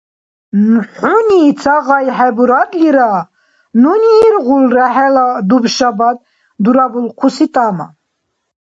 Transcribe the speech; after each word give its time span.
ХӀуни 0.95 1.39
ца 1.61 1.75
гъай 1.85 2.05
хӀебурадлира, 2.15 3.11
нуни 3.81 4.11
иргъулра 4.27 4.85
хӀела 4.95 5.25
дубшабад 5.47 6.17
дурабулхъуси 6.63 7.45
тӀама. 7.53 7.87